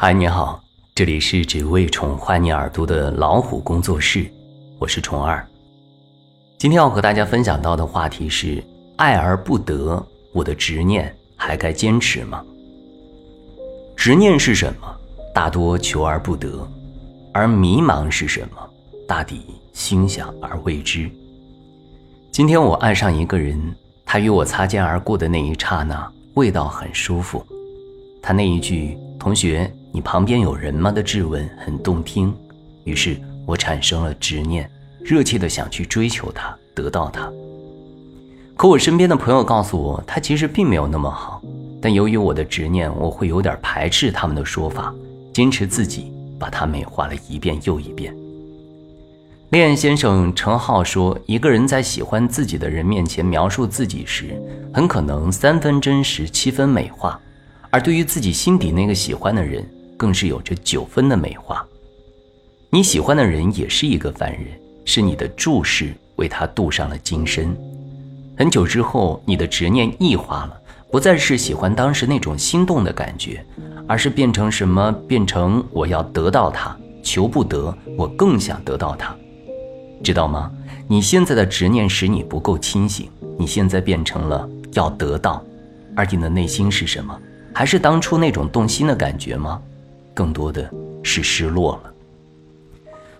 [0.00, 0.62] 嗨，你好，
[0.94, 4.30] 这里是只为宠坏你耳朵的老虎工作室，
[4.78, 5.44] 我是虫儿。
[6.56, 8.62] 今天要和大家分享到的话题是：
[8.94, 10.00] 爱而不得，
[10.32, 12.44] 我的执念还该坚持吗？
[13.96, 14.86] 执念是什么？
[15.34, 16.64] 大多求而不得，
[17.34, 18.70] 而迷茫是什么？
[19.04, 21.10] 大抵心想而未知。
[22.30, 23.60] 今天我爱上一个人，
[24.06, 27.44] 他与我擦肩而过的那一刹那，味道很舒服。
[28.22, 29.68] 他那一句“同学”。
[29.92, 30.92] 你旁边有人吗？
[30.92, 32.34] 的质问很动听，
[32.84, 34.70] 于是我产生了执念，
[35.02, 37.30] 热切的想去追求他，得到他。
[38.56, 41.42] 可我身边的朋友告诉我，他其实并没有那么好。
[41.80, 44.92] 但由于我的执念，我会有点排斥他们的说法，
[45.32, 48.14] 坚持自己把它美化了一遍又一遍。
[49.50, 54.38] 恋先生程浩说，一个人在喜欢自己的人面前描述自己时，
[54.74, 57.18] 很可能三分真实，七分美化；
[57.70, 59.64] 而对于自己心底那个喜欢的人，
[59.98, 61.66] 更是有着九分的美化。
[62.70, 64.46] 你喜欢的人也是一个凡人，
[64.84, 67.54] 是你的注视为他镀上了金身。
[68.36, 73.44] 很久之后，你的执念异化了，不再是喜欢当时那种心动的感觉，
[73.86, 74.92] 而是变成什么？
[75.08, 79.16] 变成我要得到他，求不得，我更想得到他，
[80.04, 80.50] 知道吗？
[80.86, 85.42] 你现在的执念使你不够清醒，你现在变成了要得到，
[85.96, 87.18] 而你的内心是什么？
[87.52, 89.60] 还是当初那种动心的感觉吗？
[90.18, 90.68] 更多的
[91.04, 91.94] 是失落了。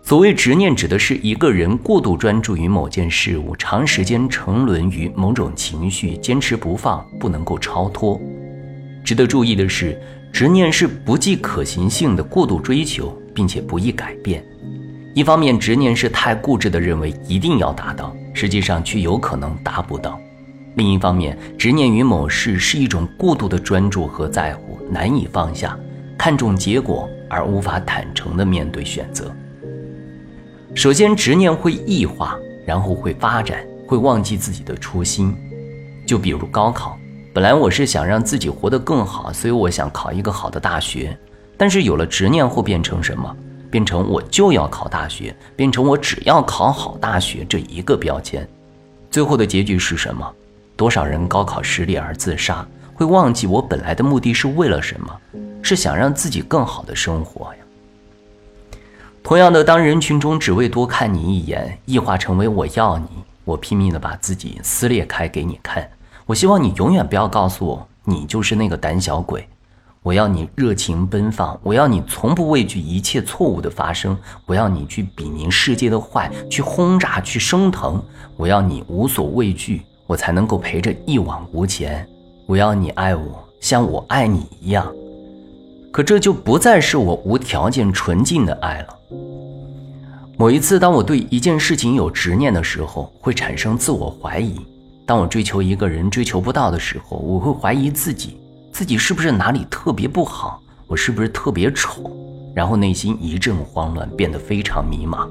[0.00, 8.20] 所谓执念，指的是一个人过度专注于某件事物，长时间沉沦于某种情绪，坚持不放，不能够超脱。
[9.04, 10.00] 值得注意的是，
[10.32, 14.44] 执念是不计可行性的过度追求，并且不易改变。
[15.14, 20.12] 一方面，执念是太固执的认为一定要达到，实际上却有可能达不到；
[20.76, 25.76] 另一方面，执念于某事是一种过度的专注和在乎，难以放下。
[26.24, 29.30] 看重结果而无法坦诚地面对选择。
[30.74, 35.36] 首先，执念会异化，然后会发展，会忘记自己的初心。
[36.06, 36.96] 就比如高考，
[37.34, 41.14] 本来我是想让自己活得更好，所以我想考一个好的大学。
[41.58, 43.36] 但是有了执念后，变成什么？
[43.70, 48.48] 变成我就要考大学，变成我只要考好大学这一个标签。
[49.10, 50.26] 最后的结局是什么？
[50.74, 52.66] 多少人高考失利而自杀？
[52.94, 55.20] 会忘记我本来的目的是为了什么？
[55.64, 57.60] 是想让自己更好的生活呀。
[59.22, 63.06] 同样的，当人群中只为多看你一眼，异化成为我要你，
[63.46, 65.90] 我拼命的把自己撕裂开给你看。
[66.26, 69.48] 我希望你永远不要告诉我，你就是那个胆小鬼。
[70.02, 74.14] 我要你热情奔放，我要你从不畏惧一切错误的发生，
[74.44, 78.02] 我要你去比拟世界的坏，去轰炸，去升腾。
[78.36, 82.06] 我要你无所畏惧，我才能够陪着一往无前。
[82.46, 84.86] 我要你爱我，像我爱你一样。
[85.94, 88.98] 可这就不再是我无条件纯净的爱了。
[90.36, 94.56] 某一次，当我对一件事情有执念的时候，会产生自我怀疑；
[95.06, 98.36] 当我追求一个人追求不到的时候，我会怀疑自己，
[98.72, 102.10] 自己是不是哪里特别不好，我是不是特别丑，
[102.56, 105.28] 然后内心一阵慌乱，变得非常迷茫。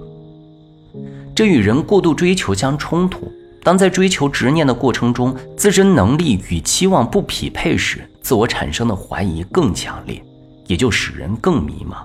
[1.35, 3.29] 这与人过度追求相冲突。
[3.63, 10.23] 当在追求执念的过程中，自身能力与期望不匹配时，自我产生的怀疑更强烈。
[10.67, 11.97] 也就使人更迷茫。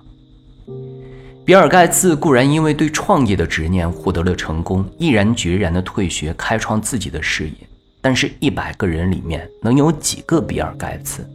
[1.44, 7.54] 比尔·盖茨固然因为对创业的执念获得了成功，毅然决然地退学，开创自己的事业。
[8.00, 11.28] 但是，一百个人里面能有几个比尔·盖茨？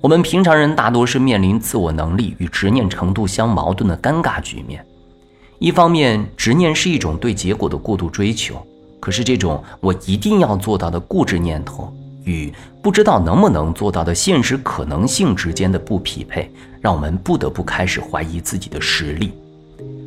[0.00, 4.84] 我们平常人大多是面临自我能力与执念程度相矛盾的尴尬局面。
[5.58, 8.66] 一方面，执念是一种对结果的过度追求，
[8.98, 11.94] 可是这种我一定要做到的固执念头。
[12.24, 12.52] 与
[12.82, 16.50] 不知道能不能做到的现实可能性之间的不匹配，
[16.80, 19.32] 让我们不得不开始怀疑自己的实力。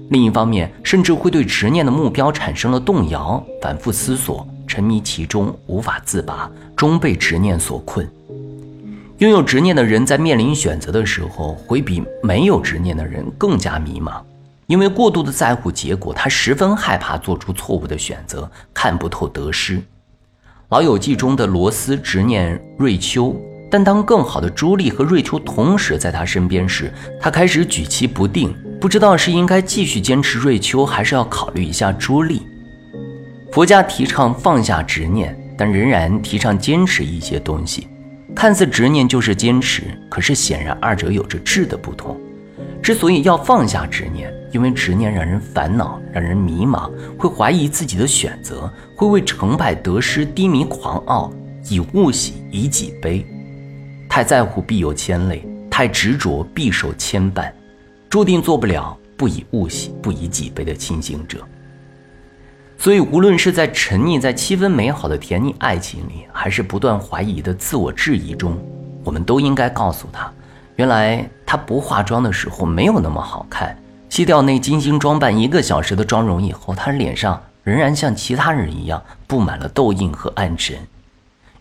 [0.09, 8.07] 另一方面，甚至会对执念的目标产生了动摇，反复思索，沉迷其中，无法自拔，终被执念所困。
[9.17, 14.21] 拥有执念的人在面临选择的时候，会比没有执念的人更加迷茫，
[14.68, 19.81] 因为过度的在乎结果，他十分害怕做出错误的选择，看不透得失。
[20.69, 23.39] 老友记中的罗斯执念瑞秋，
[23.69, 26.91] 但当更好的朱莉和瑞秋同时在他身边时，
[27.21, 28.51] 他开始举棋不定，
[28.81, 32.41] 不知道是应该继续坚持瑞秋，还是要考虑一下朱莉。
[33.51, 37.88] 佛家提倡放下执念，但仍然提倡坚持一些东西。
[38.35, 42.19] 看似执念就是坚持，可是显然二者有着质的不同。
[42.85, 46.87] 之所以要放下执念，因为执念让人烦恼，让人迷茫，
[47.17, 51.33] 会怀疑自己的选择，会为成败得失低迷狂傲，
[51.67, 53.25] 以物喜，以己悲。
[54.07, 57.51] 太在乎必有牵累，太执着必受牵绊，
[58.07, 61.39] 注定做不了不以物喜、不以己悲的清醒者。
[62.77, 68.55] 所以，无论是在沉溺在七分美好的甜蜜爱情里，还是不断怀疑的自我质疑中，
[69.03, 70.31] 我们都应该告诉他：
[70.75, 73.78] 原来她不化妆的时候没有那么好看。
[74.10, 80.78] 卸掉那精心装扮一个小时的妆容以后，她脸上仍然像其他人一样布满了痘印和暗沉。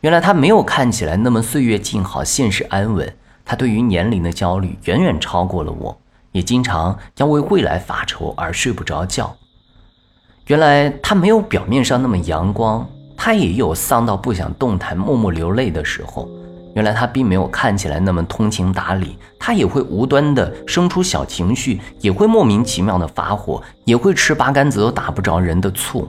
[0.01, 3.15] 原来她没有看起来那么岁月静好、现实安稳。
[3.45, 5.97] 她对于年龄的焦虑远远超过了我，
[6.33, 9.37] 也经常要为未来发愁而睡不着觉。
[10.49, 12.85] 原来他没有表面上那么阳光，
[13.17, 16.29] 他也有丧到不想动弹、默默流泪的时候。
[16.75, 26.09] 原来他并没有看起来那么通情达理，他也会无端的生出小情绪，也会莫名其妙的发火，也会吃八竿子都打不着人的醋。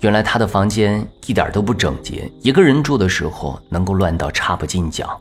[0.00, 5.20] 原来他的房间一点都不整洁，一个人住的时候能够乱到插不进脚。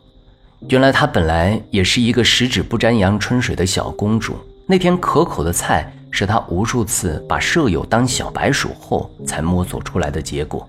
[0.69, 4.35] 原来她本来也是一个十指不沾阳春水的小公主，
[4.65, 5.91] 那天可口的菜。
[6.17, 10.65] 是他无数次把舍友当小白鼠后才摸索出来的结果。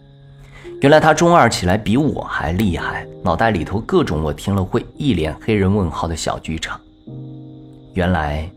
[0.80, 6.78] 原来他中二起来比我还厉害，脑袋里头各种我听了会一脸黑人问号的小剧场。
[7.94, 8.48] 原来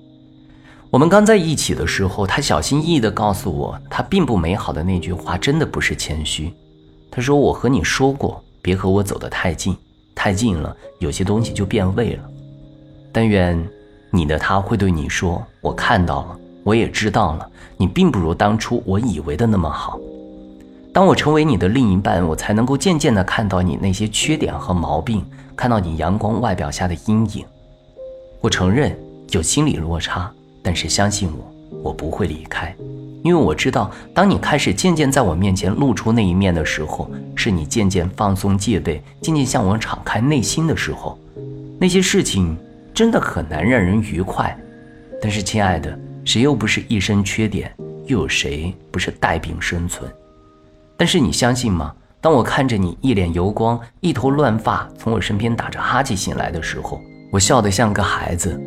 [0.89, 6.54] 我们刚在一起的时候，他小心翼翼地告诉我，他并不美好的那句话真的不是谦虚。
[7.10, 9.75] 他说：“我和你说过，别和我走得太近，
[10.13, 12.24] 太近了，有些东西就变味了。
[13.12, 13.57] 但愿
[14.12, 19.98] 你的他会对你说，我看到了。”我也知道了，你并不如当初我以为的那么好。
[20.91, 25.24] 当我成为你的另一半，我才能够渐渐地看到你那些缺点和毛病，
[25.56, 27.45] 看到你阳光外表下的阴影。
[28.41, 28.97] 我承认
[29.31, 30.31] 有心理落差，
[30.63, 32.75] 但是相信我，我不会离开，
[33.24, 41.19] 因为我知道，当你开始渐渐在我面前露出那一面的时候，是你渐渐放松戒备，渐渐向我敞开内心的时候。
[41.80, 42.57] 那些事情
[42.94, 44.57] 真的很难让人愉快，
[45.21, 45.97] 但是，亲爱的。
[46.25, 47.74] 谁又不是一身缺点？
[48.06, 50.07] 又有谁不是带病生存？
[51.00, 51.94] 但是你相信吗？
[52.19, 57.00] 当我看着你一脸油光、一头乱发从我身边打着哈欠醒来的时候，
[57.31, 58.62] 我笑得像个孩子。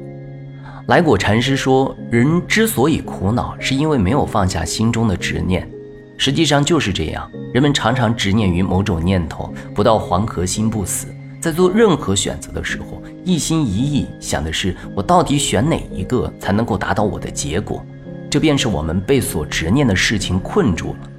[0.86, 5.68] 来果禅师说，人之所以苦恼，是因为没有放下心中的执念。
[6.16, 11.08] 实际上就是这样，人们常常执念于某种念头，不到黄河心不死。
[11.38, 17.84] 在做任何选择的时候，一心一意想的是我到底选哪一个才能够达到我的结果，
[18.30, 21.10] 这便是我们被所执念的事情困住了。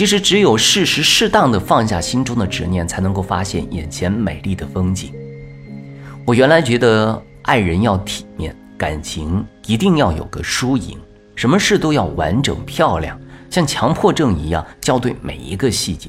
[0.00, 5.12] 其实，只有适时适当的放下心中的执念，才能够发现眼前美丽的风景。
[6.24, 10.98] 我原来觉得爱人要体面，感情一定要有个输赢，
[11.36, 13.20] 什么事都要完整漂亮，
[13.50, 16.08] 像强迫症一样校对每一个细节。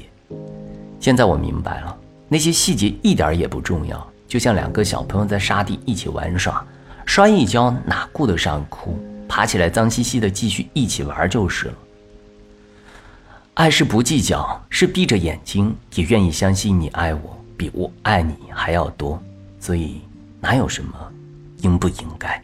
[0.98, 1.94] 现在我明白了。
[2.30, 6.66] 那些细节一点也不重要，就像两个小朋友在沙地一起玩耍，
[7.04, 8.98] 摔一跤哪顾得上哭，
[9.28, 11.74] 爬起来脏兮兮的继续一起玩就是了。
[13.54, 19.22] 爱是不计较，是闭着眼睛也愿意相信你爱我比我爱你还要多，
[19.60, 20.00] 所以
[20.40, 20.94] 哪有什么
[21.58, 22.42] 应不应该。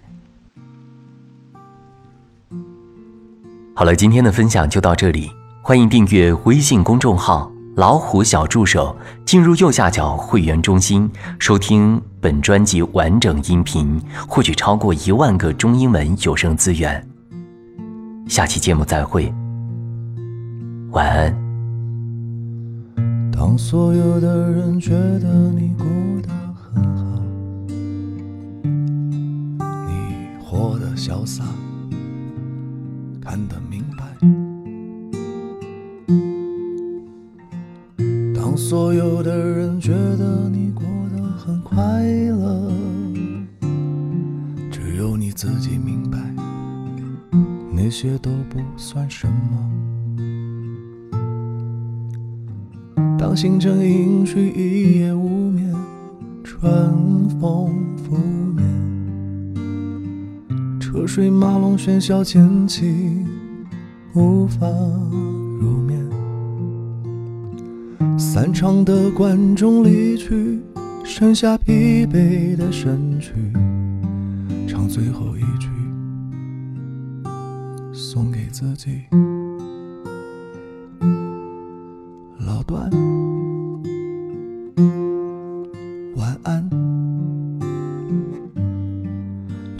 [3.75, 5.31] 好了，今天的分享就到这里，
[5.63, 7.51] 欢迎订阅微信公众号。
[7.77, 8.95] 老虎小助手，
[9.25, 11.09] 进入右下角会员中心，
[11.39, 17.09] 收听本专辑完整音频，获取超过一万个中英文有声资源。
[18.27, 19.33] 下期节目再会，
[20.91, 21.37] 晚安。
[23.31, 25.87] 当所有的人觉得你过
[26.23, 27.23] 得很好，
[29.87, 31.45] 你活得潇洒，
[33.21, 34.05] 看得明白。
[38.35, 42.73] 当所有的人觉得你过得很快乐，
[44.71, 46.19] 只有你自己明白，
[47.71, 49.71] 那些都不算什么。
[53.19, 55.75] 当星辰隐去，一夜无眠，
[56.45, 58.17] 春风拂
[58.55, 58.65] 面，
[60.81, 63.27] 车水马龙喧嚣渐起，
[64.15, 64.69] 无法
[65.61, 65.99] 入眠。
[68.17, 70.61] 散场的观众离去，
[71.05, 73.33] 剩下疲惫的身躯，
[74.69, 75.69] 唱最后一句，
[77.93, 79.03] 送给自己。
[82.47, 82.91] 老段，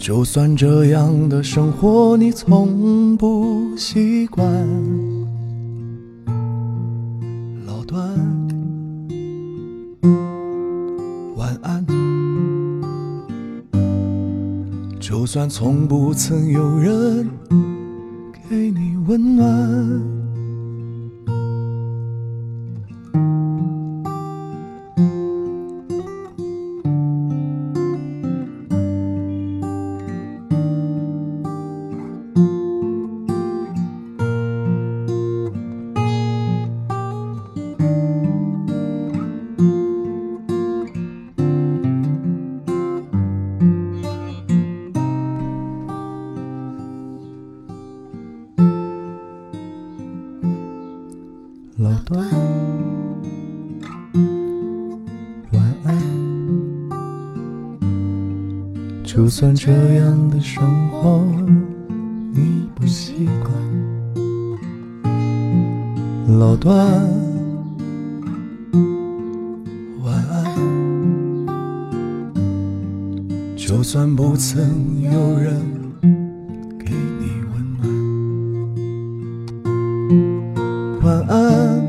[0.09, 4.43] 就算这样的生活你从不习惯，
[7.67, 8.17] 老段。
[11.35, 11.85] 晚安，
[14.99, 17.29] 就算从不曾有人
[18.49, 20.18] 给你温暖。
[59.11, 61.25] 就算这样的生活
[62.31, 63.51] 你不习惯，
[66.37, 66.77] 老段，
[70.03, 70.45] 晚安。
[73.57, 75.59] 就算不曾有人
[76.77, 77.65] 给你温
[81.01, 81.83] 暖，晚安。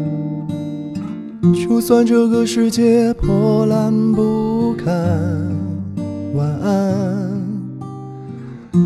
[1.53, 4.87] 就算这个世界破烂不堪，
[6.35, 7.10] 晚安。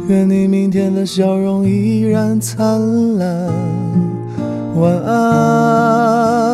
[0.08, 3.52] 愿你明天的笑容依然灿烂，
[4.76, 6.53] 晚安。